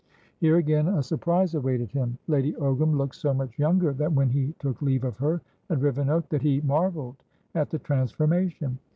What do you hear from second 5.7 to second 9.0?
Rivenoak, that he marvelled at the transformation.